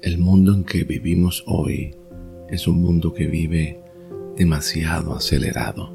[0.00, 1.96] El mundo en que vivimos hoy
[2.48, 3.82] es un mundo que vive
[4.36, 5.92] demasiado acelerado.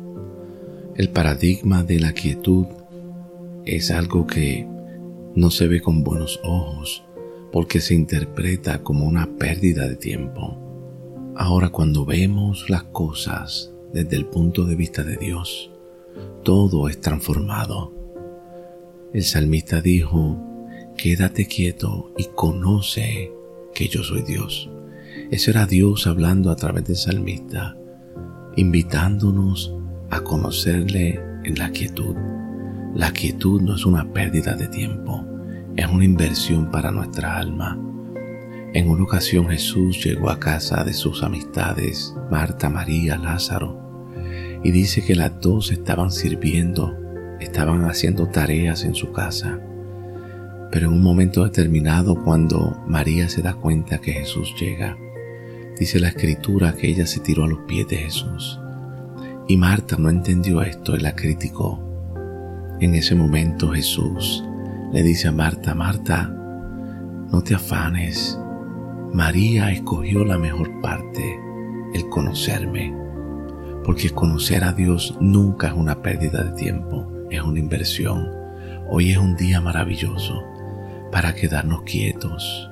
[0.97, 2.66] El paradigma de la quietud
[3.63, 4.68] es algo que
[5.36, 7.05] no se ve con buenos ojos
[7.54, 10.57] porque se interpreta como una pérdida de tiempo.
[11.38, 15.71] Ahora cuando vemos las cosas desde el punto de vista de Dios,
[16.43, 17.93] todo es transformado.
[19.13, 20.38] El salmista dijo,
[20.97, 23.32] quédate quieto y conoce
[23.73, 24.69] que yo soy Dios.
[25.32, 27.75] Eso era Dios hablando a través del salmista,
[28.55, 29.73] invitándonos
[30.09, 32.16] a conocerle en la quietud.
[32.94, 35.25] La quietud no es una pérdida de tiempo,
[35.75, 37.80] es una inversión para nuestra alma.
[38.73, 43.80] En una ocasión Jesús llegó a casa de sus amistades, Marta, María, Lázaro,
[44.64, 46.95] y dice que las dos estaban sirviendo,
[47.39, 49.59] estaban haciendo tareas en su casa.
[50.73, 54.98] Pero en un momento determinado, cuando María se da cuenta que Jesús llega,
[55.78, 58.59] dice la escritura que ella se tiró a los pies de Jesús.
[59.48, 61.80] Y Marta no entendió esto y la criticó.
[62.81, 64.44] En ese momento Jesús
[64.92, 66.33] le dice a Marta, Marta,
[67.31, 68.39] no te afanes.
[69.14, 71.39] María escogió la mejor parte,
[71.94, 72.92] el conocerme.
[73.86, 78.28] Porque conocer a Dios nunca es una pérdida de tiempo, es una inversión.
[78.89, 80.53] Hoy es un día maravilloso
[81.14, 82.72] para quedarnos quietos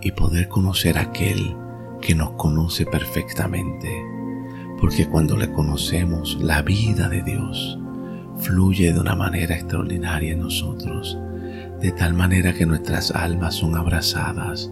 [0.00, 1.54] y poder conocer a aquel
[2.00, 4.02] que nos conoce perfectamente.
[4.80, 7.78] Porque cuando le conocemos, la vida de Dios
[8.38, 11.18] fluye de una manera extraordinaria en nosotros,
[11.78, 14.70] de tal manera que nuestras almas son abrazadas,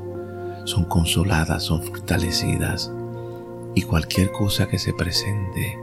[0.64, 2.90] son consoladas, son fortalecidas,
[3.74, 5.78] y cualquier cosa que se presente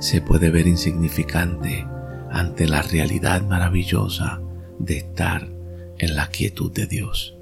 [0.00, 1.86] se puede ver insignificante
[2.32, 4.40] ante la realidad maravillosa
[4.80, 5.57] de estar
[5.98, 7.37] en la quietud de Dios.